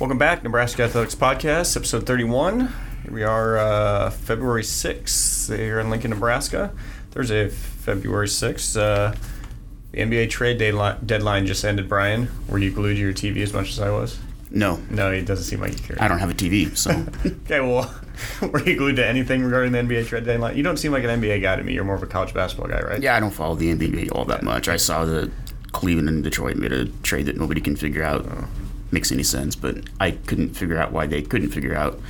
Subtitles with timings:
[0.00, 2.72] Welcome back, Nebraska Athletics Podcast, episode 31.
[3.02, 6.72] Here we are, uh, February 6th, here in Lincoln, Nebraska.
[7.10, 8.78] Thursday, February 6th.
[8.78, 9.14] Uh,
[9.92, 12.30] the NBA trade deadline, deadline just ended, Brian.
[12.48, 14.18] Were you glued to your TV as much as I was?
[14.50, 15.96] No, No, it doesn't seem like you care.
[16.00, 16.90] I don't have a TV, so
[17.44, 17.94] Okay, well,
[18.50, 20.56] were you glued to anything regarding the NBA trade deadline?
[20.56, 21.74] You don't seem like an NBA guy to me.
[21.74, 23.02] You're more of a college basketball guy, right?
[23.02, 24.66] yeah, I don't follow the NBA all that much.
[24.66, 25.30] I saw that
[25.72, 28.26] Cleveland and Detroit made a trade that nobody can figure out
[28.92, 32.00] makes any sense, but I couldn't figure out why they couldn't figure out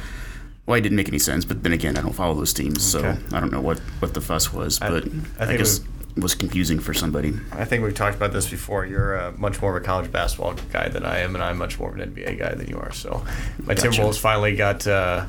[0.66, 1.44] why it didn't make any sense.
[1.44, 3.16] But then again, I don't follow those teams, Okay.
[3.30, 4.80] so I don't know what what the fuss was.
[4.80, 5.80] I- But I I, think it guess
[6.16, 7.32] it was confusing for somebody.
[7.52, 8.84] I think we've talked about this before.
[8.84, 11.78] You're uh, much more of a college basketball guy than I am, and I'm much
[11.78, 12.92] more of an NBA guy than you are.
[12.92, 13.24] So,
[13.64, 13.88] my Gotcha.
[13.88, 14.86] Timberwolves finally got.
[14.86, 15.26] Uh,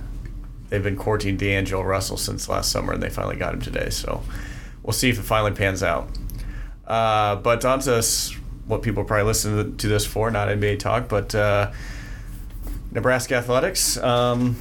[0.69, 3.89] they've been courting D'Angelo Russell since last summer, and they finally got him today.
[3.91, 4.23] So,
[4.83, 6.09] we'll see if it finally pans out.
[6.87, 8.01] Uh, but on to
[8.71, 11.71] what people probably listen to this for, not NBA talk, but uh,
[12.91, 13.97] Nebraska athletics.
[13.97, 14.55] Um,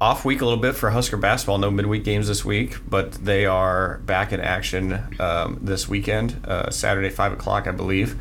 [0.00, 1.58] off week a little bit for Husker basketball.
[1.58, 6.70] No midweek games this week, but they are back in action um, this weekend, uh,
[6.70, 8.16] Saturday, 5 o'clock, I believe,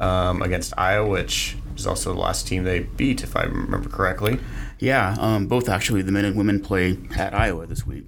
[0.00, 4.38] um, against Iowa, which is also the last team they beat, if I remember correctly.
[4.78, 6.02] Yeah, um, both actually.
[6.02, 8.06] The men and women play at Iowa this week.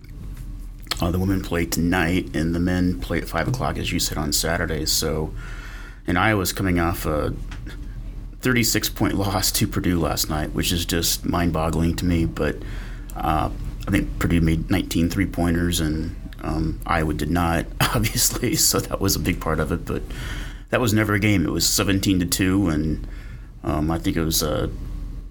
[1.00, 4.18] Uh, the women play tonight, and the men play at five o'clock, as you said,
[4.18, 4.84] on Saturday.
[4.84, 5.32] So,
[6.06, 7.34] and Iowa's coming off a
[8.40, 12.26] 36 point loss to Purdue last night, which is just mind boggling to me.
[12.26, 12.56] But
[13.16, 13.50] uh,
[13.88, 18.54] I think Purdue made 19 three pointers, and um, Iowa did not, obviously.
[18.56, 19.86] So that was a big part of it.
[19.86, 20.02] But
[20.68, 21.44] that was never a game.
[21.44, 23.06] It was 17 to two, and
[23.64, 24.68] um, I think it was uh,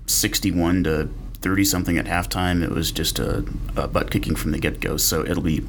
[0.08, 1.10] 61 to
[1.42, 2.64] 30 something at halftime.
[2.64, 3.46] It was just a,
[3.76, 4.98] a butt kicking from the get go.
[4.98, 5.66] So it'll be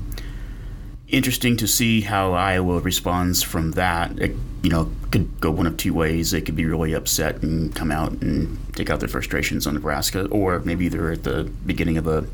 [1.09, 4.19] interesting to see how Iowa responds from that.
[4.19, 6.31] It, you know, could go one of two ways.
[6.31, 10.27] They could be really upset and come out and take out their frustrations on Nebraska,
[10.27, 12.27] or maybe they're at the beginning of a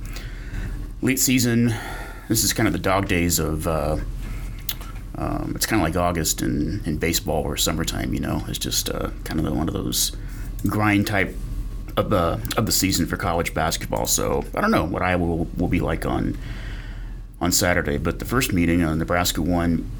[1.02, 1.74] late season.
[2.28, 3.66] This is kind of the dog days of.
[3.66, 3.98] Uh,
[5.18, 8.12] um, it's kind of like August in, in baseball or summertime.
[8.12, 10.14] You know, it's just uh, kind of one of those
[10.66, 11.34] grind type
[11.96, 14.06] of the of the season for college basketball.
[14.06, 16.36] So I don't know what Iowa will, will be like on
[17.40, 17.98] on Saturday.
[17.98, 19.90] But the first meeting, uh, Nebraska won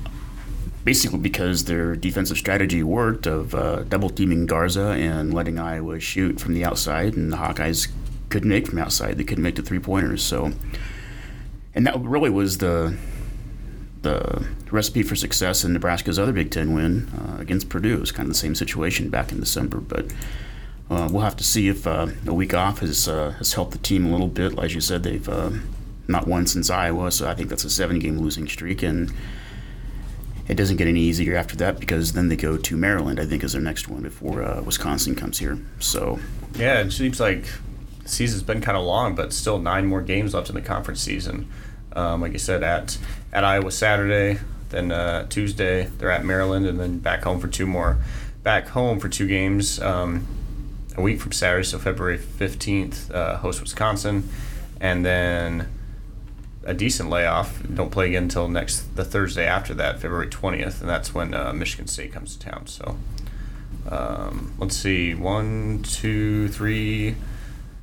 [0.85, 6.41] basically because their defensive strategy worked of uh, double teaming Garza and letting Iowa shoot
[6.41, 7.89] from the outside, and the Hawkeyes
[8.29, 9.19] couldn't make from outside.
[9.19, 10.23] They couldn't make the three pointers.
[10.23, 10.53] So,
[11.75, 12.97] and that really was the
[14.03, 17.95] the recipe for success in Nebraska's other Big Ten win uh, against Purdue.
[17.95, 20.07] It was kind of the same situation back in December, but.
[20.89, 23.79] Uh, we'll have to see if uh, a week off has uh, has helped the
[23.79, 24.57] team a little bit.
[24.59, 25.51] As you said, they've uh,
[26.07, 29.13] not won since Iowa, so I think that's a seven-game losing streak, and
[30.47, 33.19] it doesn't get any easier after that because then they go to Maryland.
[33.19, 35.59] I think is their next one before uh, Wisconsin comes here.
[35.81, 36.21] So
[36.55, 37.47] Yeah, it seems like
[38.05, 41.01] the season's been kind of long, but still nine more games left in the conference
[41.01, 41.51] season.
[41.95, 42.97] Um, like you said, at
[43.33, 47.67] at Iowa Saturday, then uh, Tuesday they're at Maryland, and then back home for two
[47.67, 47.99] more.
[48.45, 50.25] Back home for two games um,
[50.97, 54.29] a week from Saturday, so February fifteenth, uh, host Wisconsin,
[54.81, 55.69] and then
[56.65, 57.63] a decent layoff.
[57.73, 61.53] Don't play again until next the Thursday after that, February twentieth, and that's when uh,
[61.53, 62.67] Michigan State comes to town.
[62.67, 62.97] So.
[63.89, 67.15] Um, let's see, one, two, three.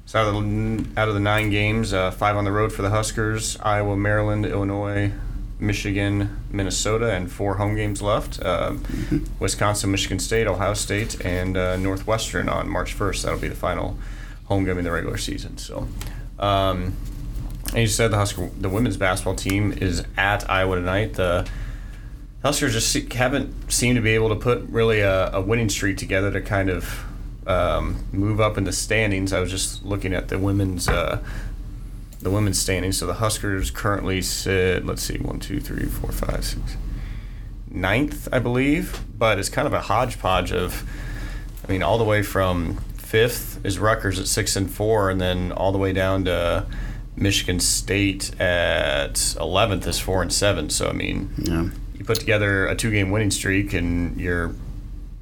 [0.05, 2.81] So out of the, out of the nine games, uh, five on the road for
[2.81, 5.13] the Huskers: Iowa, Maryland, Illinois,
[5.59, 8.43] Michigan, Minnesota, and four home games left.
[8.43, 8.83] Um,
[9.39, 13.23] Wisconsin, Michigan State, Ohio State, and uh, Northwestern on March 1st.
[13.23, 13.97] That'll be the final
[14.45, 15.57] home game in the regular season.
[15.57, 15.87] So,
[16.39, 16.95] um,
[17.69, 21.13] and you said the Husker, the women's basketball team is at Iowa tonight.
[21.13, 21.47] The
[22.43, 25.97] Huskers just se- haven't seemed to be able to put really a, a winning streak
[25.97, 27.05] together to kind of
[27.47, 29.33] um, move up in the standings.
[29.33, 31.23] I was just looking at the women's uh,
[32.23, 32.97] the women's standings.
[32.97, 36.77] So the Huskers currently sit, let's see, one, two, three, four, five, six,
[37.69, 39.03] ninth, I believe.
[39.17, 40.83] But it's kind of a hodgepodge of,
[41.67, 45.51] I mean, all the way from fifth is Rutgers at six and four, and then
[45.51, 46.65] all the way down to
[47.15, 50.69] Michigan State at eleventh is four and seven.
[50.69, 54.55] So I mean, yeah, you put together a two-game winning streak, and you're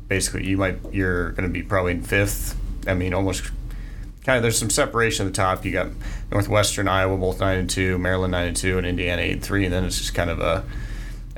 [0.07, 2.55] basically you might you're going to be probably in fifth.
[2.87, 3.51] I mean, almost
[4.23, 5.65] kind of there's some separation at the top.
[5.65, 5.87] You got
[6.31, 9.65] Northwestern, Iowa, both nine and two, Maryland nine and two, and Indiana eight and three,
[9.65, 10.63] and then it's just kind of a,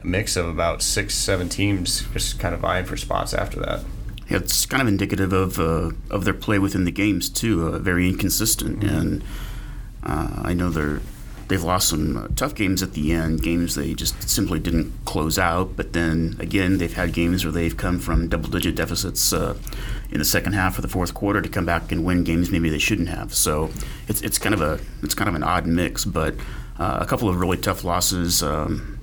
[0.02, 3.82] a mix of about six, seven teams just kind of vying for spots after that.
[4.30, 7.68] Yeah, it's kind of indicative of uh, of their play within the games too.
[7.68, 9.24] Uh, very inconsistent, and
[10.04, 11.02] uh, I know they're
[11.54, 15.38] they've lost some uh, tough games at the end, games they just simply didn't close
[15.38, 15.76] out.
[15.76, 19.56] But then again, they've had games where they've come from double-digit deficits uh,
[20.10, 22.72] in the second half or the fourth quarter to come back and win games maybe
[22.72, 23.36] they shouldn't have.
[23.36, 23.70] So
[24.08, 26.34] it's it's kind of a it's kind of an odd mix, but
[26.80, 28.42] uh, a couple of really tough losses.
[28.42, 29.00] Um,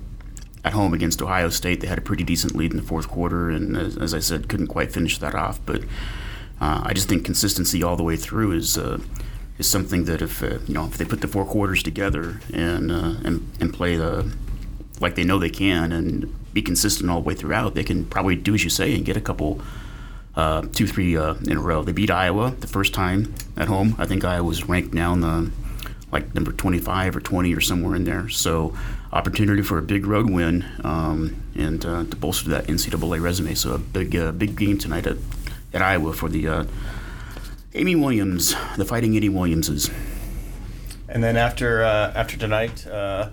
[0.65, 3.49] at home against Ohio State, they had a pretty decent lead in the fourth quarter,
[3.49, 5.59] and as, as I said, couldn't quite finish that off.
[5.65, 5.83] But
[6.59, 8.99] uh, I just think consistency all the way through is uh,
[9.61, 12.91] is something that if uh, you know if they put the four quarters together and
[12.91, 14.29] uh, and and play the
[14.99, 16.11] like they know they can and
[16.53, 19.15] be consistent all the way throughout, they can probably do as you say and get
[19.15, 19.61] a couple.
[20.33, 21.83] Uh, two, three uh, in a row.
[21.83, 23.95] They beat Iowa the first time at home.
[23.97, 25.51] I think Iowa was ranked now in the
[26.13, 28.29] like number 25 or 20 or somewhere in there.
[28.29, 28.73] So
[29.11, 33.55] opportunity for a big road win um, and uh, to bolster that NCAA resume.
[33.55, 35.17] So a big uh, big game tonight at,
[35.73, 36.47] at Iowa for the
[37.73, 39.89] Amy Williams, the Fighting Eddie Williamses.
[41.07, 43.29] And then after uh, after tonight, uh,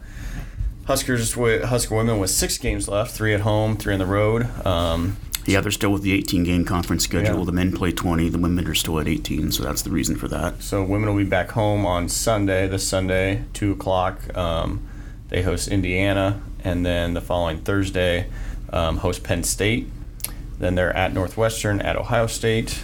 [0.87, 4.49] Huskers with Husker women with six games left, three at home, three on the road.
[4.65, 7.39] Um, yeah, they're still with the 18 game conference schedule.
[7.39, 7.45] Yeah.
[7.47, 10.29] The men play 20, the women are still at 18, so that's the reason for
[10.29, 10.63] that.
[10.63, 14.37] So women will be back home on Sunday, this Sunday, two o'clock.
[14.37, 14.87] Um,
[15.31, 18.29] they host Indiana, and then the following Thursday,
[18.73, 19.91] um, host Penn State.
[20.59, 22.79] Then they're at Northwestern, at Ohio State.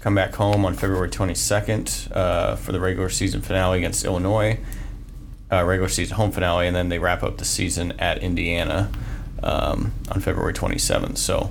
[0.00, 4.58] Come back home on February 22nd uh, for the regular season finale against Illinois.
[5.52, 8.90] Uh, regular season home finale, and then they wrap up the season at Indiana
[9.42, 11.18] um, on February 27th.
[11.18, 11.50] So,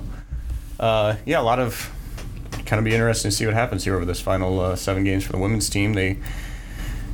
[0.80, 1.92] uh, yeah, a lot of
[2.66, 5.24] kind of be interesting to see what happens here over this final uh, seven games
[5.24, 5.94] for the women's team.
[5.94, 6.18] They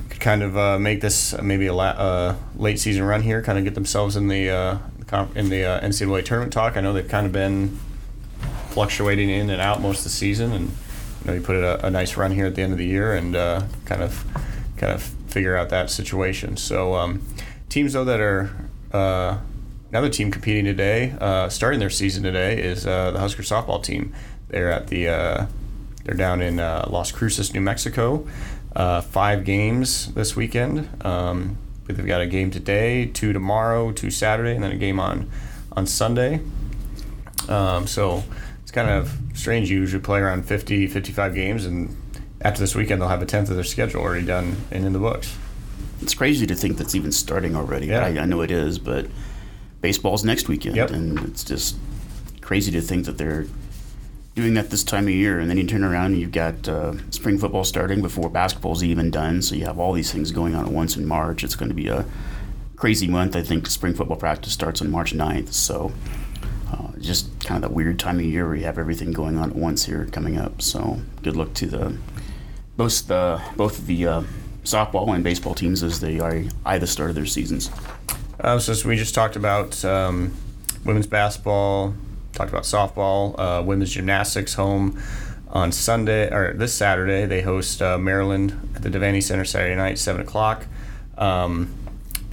[0.08, 3.58] could kind of uh, make this maybe a la- uh, late season run here, kind
[3.58, 4.48] of get themselves in the
[5.34, 6.78] in the NCAA tournament talk.
[6.78, 7.78] I know they've kind of been
[8.70, 10.70] fluctuating in and out most of the season, and
[11.26, 13.34] you know put a, a nice run here at the end of the year and
[13.34, 14.24] uh, kind of
[14.76, 16.56] kind of figure out that situation.
[16.56, 17.22] So um,
[17.68, 18.50] teams though that are
[18.92, 19.38] uh,
[19.90, 24.14] another team competing today, uh, starting their season today, is uh, the Husker softball team.
[24.48, 25.46] They're at the uh,
[26.04, 28.26] they're down in uh, Las Cruces, New Mexico.
[28.74, 30.88] Five games this weekend.
[31.04, 31.56] Um,
[31.86, 35.28] they've got a game today, two tomorrow, two Saturday, and then a game on
[35.72, 36.40] on Sunday.
[37.48, 38.24] Um, so
[38.76, 39.70] kind of strange.
[39.70, 41.96] You usually play around 50, 55 games, and
[42.42, 44.98] after this weekend, they'll have a tenth of their schedule already done and in the
[44.98, 45.36] books.
[46.02, 47.86] It's crazy to think that's even starting already.
[47.86, 48.04] Yeah.
[48.04, 49.06] I, I know it is, but
[49.80, 50.90] baseball's next weekend, Yep.
[50.90, 51.76] and it's just
[52.42, 53.46] crazy to think that they're
[54.34, 55.38] doing that this time of year.
[55.40, 59.10] And then you turn around and you've got uh, spring football starting before basketball's even
[59.10, 59.40] done.
[59.40, 61.42] So you have all these things going on at once in March.
[61.42, 62.04] It's going to be a
[62.76, 63.34] crazy month.
[63.34, 65.54] I think spring football practice starts on March 9th.
[65.54, 65.92] So
[67.00, 69.56] just kind of that weird time of year where you have everything going on at
[69.56, 70.62] once here coming up.
[70.62, 71.98] So good luck to the
[72.76, 74.22] both the both the uh,
[74.64, 77.70] softball and baseball teams as they are eye the start of their seasons.
[78.42, 80.34] So, so we just talked about um,
[80.84, 81.94] women's basketball,
[82.32, 85.00] talked about softball, uh, women's gymnastics home
[85.48, 87.26] on Sunday or this Saturday.
[87.26, 90.66] They host uh, Maryland at the Devaney Center Saturday night, seven o'clock.
[91.16, 91.74] Um,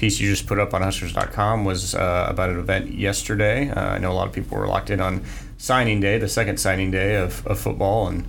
[0.03, 3.69] piece you just put up on Huskers.com was uh, about an event yesterday.
[3.69, 5.23] Uh, I know a lot of people were locked in on
[5.57, 8.27] signing day, the second signing day of, of football, and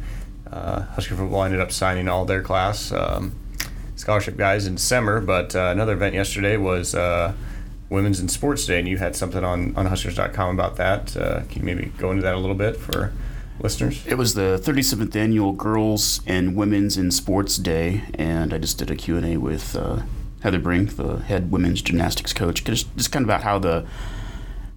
[0.53, 3.35] uh, Husker football ended up signing all their class um,
[3.97, 5.21] scholarship guys in December.
[5.21, 7.33] But uh, another event yesterday was uh,
[7.91, 11.17] Women's in Sports Day, and you had something on, on Huskers.com about that.
[11.17, 13.13] Uh, can you maybe go into that a little bit for
[13.59, 14.07] listeners?
[14.07, 18.93] It was the 37th annual Girls and Women's in Sports Day, and I just did
[18.93, 19.75] a Q&A with
[20.45, 23.87] Heather Brink, the head women's gymnastics coach, just, just kind of about how the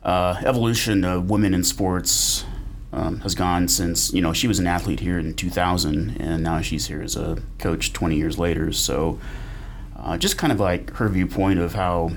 [0.01, 2.45] uh, evolution of women in sports
[2.93, 6.61] um, has gone since, you know, she was an athlete here in 2000, and now
[6.61, 8.71] she's here as a coach 20 years later.
[8.71, 9.19] So
[9.97, 12.11] uh, just kind of like her viewpoint of how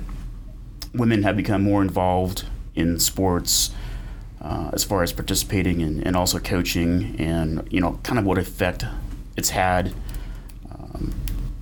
[0.94, 2.44] women have become more involved
[2.76, 3.72] in sports
[4.40, 8.38] uh, as far as participating and, and also coaching and you know kind of what
[8.38, 8.84] effect
[9.36, 9.92] it's had
[10.70, 11.12] um,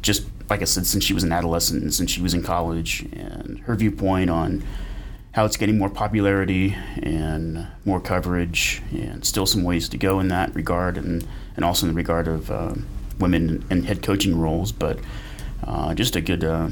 [0.01, 3.03] just like i said since she was an adolescent and since she was in college
[3.13, 4.63] and her viewpoint on
[5.33, 10.29] how it's getting more popularity and more coverage and still some ways to go in
[10.29, 12.75] that regard and, and also in the regard of uh,
[13.21, 14.99] women in head coaching roles but
[15.65, 16.69] uh, just a good uh,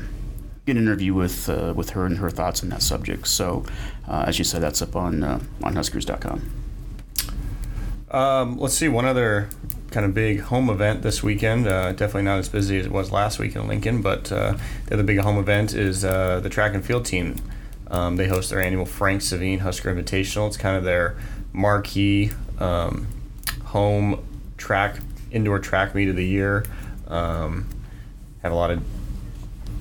[0.66, 3.26] good interview with uh, with her and her thoughts on that subject.
[3.28, 3.64] So,
[4.08, 6.65] uh, as you said, that's up on uh, on Huskers.com.
[8.10, 9.48] Um, let's see one other
[9.90, 11.66] kind of big home event this weekend.
[11.66, 14.94] Uh, definitely not as busy as it was last week in Lincoln, but uh, the
[14.94, 17.36] other big home event is uh, the track and field team.
[17.88, 20.46] Um, they host their annual Frank Sevigne Husker Invitational.
[20.48, 21.16] It's kind of their
[21.52, 23.06] marquee um,
[23.64, 24.24] home
[24.56, 24.98] track
[25.30, 26.64] indoor track meet of the year.
[27.08, 27.68] Um,
[28.42, 28.82] have a lot of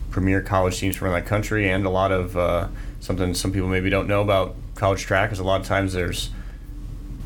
[0.09, 2.67] premier college teams from the country, and a lot of uh,
[2.99, 6.29] something some people maybe don't know about college track is a lot of times there's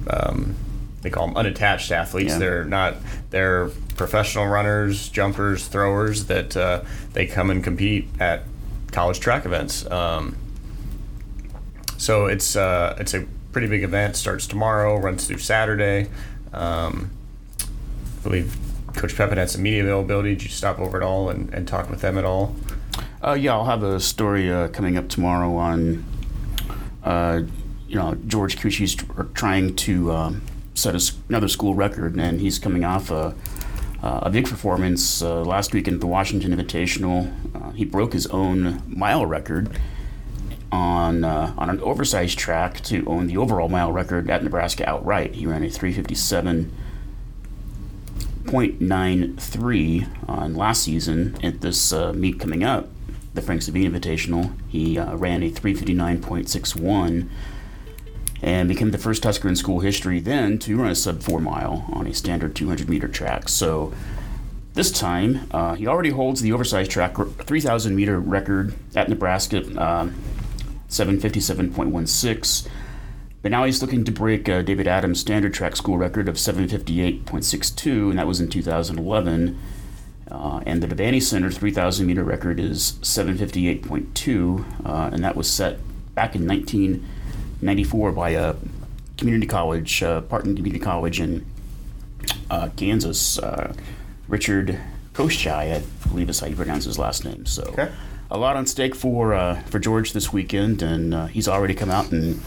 [0.10, 0.56] um,
[1.02, 2.34] they call them unattached athletes.
[2.34, 2.40] Yeah.
[2.40, 2.98] They're not
[3.30, 8.44] they're professional runners, jumpers, throwers that uh, they come and compete at
[8.92, 9.90] college track events.
[9.90, 10.36] Um,
[11.98, 14.16] so it's uh, it's a pretty big event.
[14.16, 16.10] Starts tomorrow, runs through Saturday.
[16.54, 17.12] Um,
[17.62, 18.58] I believe
[18.96, 20.36] Coach Pepin had some media availability.
[20.36, 22.56] Did you stop over at all and, and talk with them at all?
[23.24, 26.06] Uh, yeah, I'll have a story uh, coming up tomorrow on,
[27.04, 27.42] uh,
[27.88, 30.42] you know, George tr- trying to um,
[30.80, 33.36] set a another school record, and he's coming off a,
[34.02, 37.32] uh, a big performance uh, last week in the Washington Invitational.
[37.56, 39.78] Uh, he broke his own mile record
[40.72, 45.36] on uh, on an oversized track to own the overall mile record at Nebraska outright.
[45.36, 46.72] He ran a 357.
[48.46, 52.90] 0.93 on last season at this uh, meet coming up,
[53.36, 54.52] the Frank Sevigne Invitational.
[54.68, 57.30] He uh, ran a 359.61
[58.42, 61.86] and became the first Husker in school history then to run a sub 4 mile
[61.92, 63.50] on a standard 200 meter track.
[63.50, 63.94] So
[64.74, 70.16] this time, uh, he already holds the oversized track 3,000 meter record at Nebraska, um
[70.90, 72.68] 757.16.
[73.42, 78.10] But now he's looking to break uh, David Adams' standard track school record of 758.62,
[78.10, 79.58] and that was in 2011.
[80.30, 85.80] Uh, and the Devaney Center 3,000 meter record is 758.2, uh, and that was set
[86.16, 86.46] back in
[87.62, 88.56] 1994 by a
[89.18, 91.46] community college, uh, Barton Community College in
[92.50, 93.74] uh, Kansas, uh,
[94.28, 94.80] Richard
[95.14, 97.46] Kosgei, I believe is how you pronounce his last name.
[97.46, 97.92] So Okay.
[98.32, 101.90] a lot on stake for uh, for George this weekend, and uh, he's already come
[101.92, 102.40] out and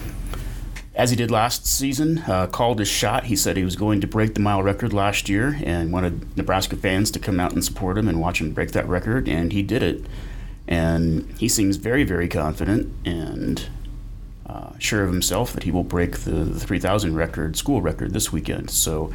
[0.95, 3.25] as he did last season, uh, called his shot.
[3.25, 6.77] He said he was going to break the mile record last year and wanted Nebraska
[6.77, 9.63] fans to come out and support him and watch him break that record, and he
[9.63, 10.05] did it.
[10.69, 13.67] And he seems very, very confident and
[14.47, 18.33] uh, sure of himself that he will break the, the 3,000 record, school record, this
[18.33, 18.71] weekend.
[18.71, 19.13] So,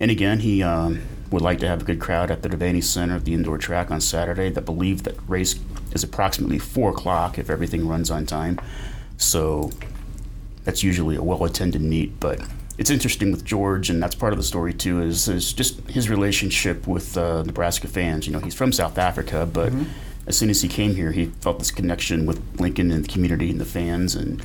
[0.00, 3.16] and again, he um, would like to have a good crowd at the Devaney Center
[3.16, 4.50] at the indoor track on Saturday.
[4.50, 5.58] That believe that race
[5.92, 8.60] is approximately four o'clock if everything runs on time.
[9.16, 9.70] So
[10.64, 12.20] that's usually a well-attended meet.
[12.20, 12.40] But
[12.78, 15.02] it's interesting with George, and that's part of the story too.
[15.02, 18.26] Is is just his relationship with uh, Nebraska fans.
[18.26, 19.72] You know, he's from South Africa, but
[20.26, 23.50] as soon as he came here, he felt this connection with Lincoln and the community
[23.50, 24.42] and the fans, and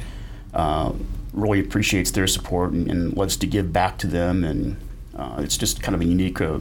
[0.53, 0.93] uh,
[1.33, 4.43] really appreciates their support and, and loves to give back to them.
[4.43, 4.77] And
[5.15, 6.59] uh, it's just kind of a unique uh,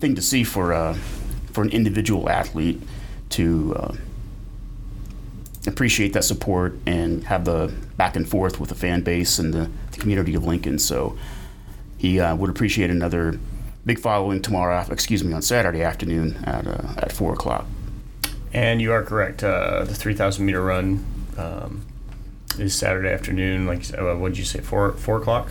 [0.00, 0.94] thing to see for uh,
[1.52, 2.82] for an individual athlete
[3.30, 3.94] to uh,
[5.66, 9.70] appreciate that support and have the back and forth with the fan base and the,
[9.92, 10.78] the community of Lincoln.
[10.78, 11.16] So
[11.96, 13.38] he uh, would appreciate another
[13.86, 14.84] big following tomorrow.
[14.90, 17.66] Excuse me, on Saturday afternoon at at four o'clock.
[18.52, 19.38] And you are correct.
[19.40, 21.04] The 3,000 meter run
[21.36, 21.84] um,
[22.58, 23.66] is Saturday afternoon.
[23.66, 24.60] Like, uh, what did you say?
[24.60, 25.50] Four four o'clock?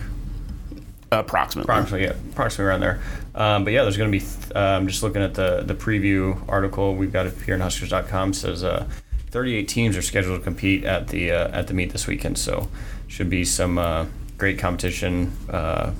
[1.12, 1.65] Approximately.
[1.65, 3.01] Approximately, yeah, approximately around there.
[3.36, 4.24] Um, but yeah, there's going to be.
[4.24, 8.33] Th- um, just looking at the the preview article we've got it here on Huskers.com
[8.33, 8.88] says uh,
[9.31, 12.38] 38 teams are scheduled to compete at the uh, at the meet this weekend.
[12.38, 12.67] So
[13.07, 14.05] should be some uh,
[14.38, 15.91] great competition uh,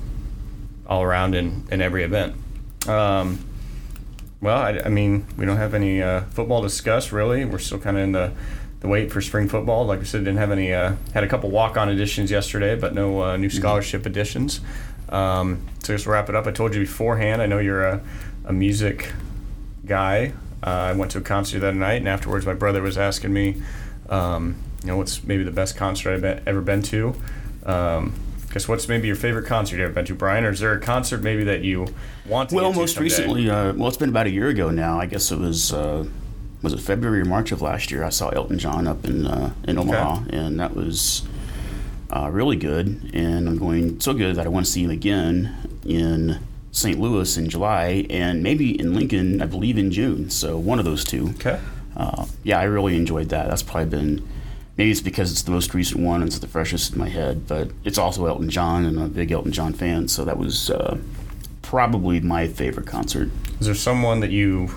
[0.86, 2.34] all around in in every event.
[2.86, 3.44] Um,
[4.40, 7.44] well, I, I mean, we don't have any uh, football to discuss really.
[7.44, 8.32] We're still kind of in the
[8.84, 9.86] the wait for spring football.
[9.86, 10.72] Like I said, didn't have any.
[10.72, 14.60] Uh, had a couple walk on additions yesterday, but no uh, new scholarship additions.
[15.08, 17.40] Um, so just wrap it up, I told you beforehand.
[17.40, 18.02] I know you're a,
[18.44, 19.12] a music
[19.86, 20.34] guy.
[20.62, 23.32] Uh, I went to a concert the other night, and afterwards, my brother was asking
[23.32, 23.62] me,
[24.08, 27.14] um, you know, what's maybe the best concert I've been, ever been to.
[27.64, 28.14] Um,
[28.52, 30.44] guess what's maybe your favorite concert you've ever been to, Brian?
[30.44, 31.86] Or is there a concert maybe that you
[32.26, 33.04] want to Well, most someday?
[33.04, 35.00] recently, uh, well, it's been about a year ago now.
[35.00, 36.06] I guess it was uh,
[36.64, 38.02] was it February or March of last year.
[38.02, 41.22] I saw Elton John up in uh, in Omaha, and that was
[42.10, 43.10] uh, really good.
[43.12, 45.54] And I'm going so good that I want to see him again
[45.84, 46.40] in
[46.72, 46.98] St.
[46.98, 50.30] Louis in July, and maybe in Lincoln, I believe in June.
[50.30, 51.28] So one of those two.
[51.36, 51.60] Okay.
[51.96, 53.46] Uh, yeah, I really enjoyed that.
[53.48, 54.28] That's probably been
[54.76, 57.46] maybe it's because it's the most recent one and it's the freshest in my head,
[57.46, 60.70] but it's also Elton John and I'm a big Elton John fan, so that was
[60.70, 60.98] uh,
[61.62, 63.30] probably my favorite concert.
[63.60, 64.70] Is there someone that you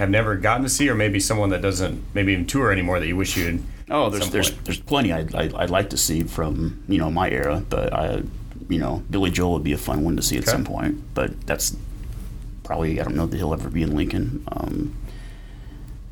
[0.00, 3.06] have never gotten to see, or maybe someone that doesn't maybe even tour anymore that
[3.06, 3.62] you wish you'd?
[3.88, 4.64] Oh, there's there's point?
[4.64, 8.22] there's plenty I'd, I'd, I'd like to see from you know my era, but I
[8.68, 10.52] you know Billy Joel would be a fun one to see at Okay.
[10.52, 11.76] some point, but that's
[12.64, 14.42] probably I don't know that he'll ever be in Lincoln.
[14.50, 14.96] Um,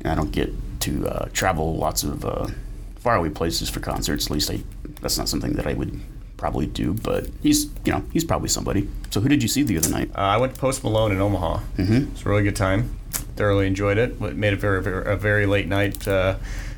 [0.05, 2.47] I don't get to uh, travel lots of uh,
[2.97, 4.27] faraway places for concerts.
[4.27, 4.61] At least I
[5.01, 5.99] that's not something that I would
[6.39, 8.89] probably do, but he's you know he's probably somebody.
[9.11, 10.09] So who did you see the other night?
[10.15, 11.59] Uh, I went to Post Malone in Omaha.
[11.77, 12.11] Mm-hmm.
[12.13, 12.97] It's a really good time.
[13.35, 14.19] Thoroughly enjoyed it.
[14.19, 16.37] Made it very, very a very late night uh,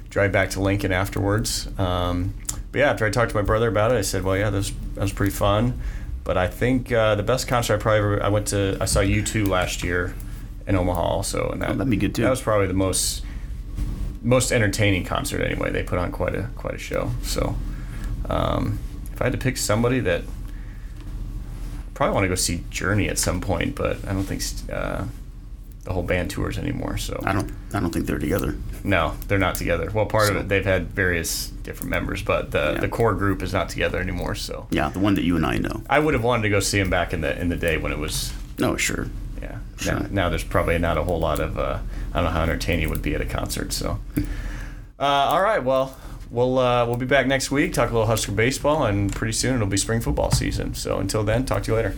[0.09, 1.67] drive back to Lincoln afterwards.
[1.79, 2.33] Um,
[2.71, 4.57] but yeah, after I talked to my brother about it, I said, "Well, yeah, that
[4.57, 5.79] was, that was pretty fun."
[6.23, 8.99] But I think uh, the best concert I probably ever, I went to I saw
[9.01, 10.15] U2 last year
[10.67, 12.23] in Omaha also, and that Oh, that'd be good, too.
[12.23, 13.23] That was probably the most
[14.23, 15.71] most entertaining concert anyway.
[15.71, 17.11] They put on quite a quite a show.
[17.23, 17.55] So
[18.29, 18.79] um,
[19.21, 20.23] if I had to pick somebody that
[21.93, 24.41] probably want to go see Journey at some point, but I don't think
[24.73, 25.05] uh,
[25.83, 26.97] the whole band tours anymore.
[26.97, 28.55] So I don't I don't think they're together.
[28.83, 29.91] no, they're not together.
[29.93, 32.79] Well, part of it they've had various different members, but the Yeah.
[32.81, 34.33] the core group is not together anymore.
[34.35, 35.83] So Yeah, the one that you and I know.
[35.89, 37.91] I would have wanted to go see him back in the in the day when
[37.91, 39.07] it was No, sure.
[39.41, 39.57] yeah.
[39.77, 39.99] Sure.
[39.99, 41.77] Now, now there's probably not a whole lot of uh,
[42.11, 43.71] I don't know how entertaining it would be at a concert.
[43.73, 43.99] So
[44.99, 45.95] uh, all right, well.
[46.31, 49.55] We'll, uh, we'll be back next week, talk a little Husker baseball, and pretty soon
[49.55, 50.73] it'll be spring football season.
[50.73, 51.95] So until then, talk to you later.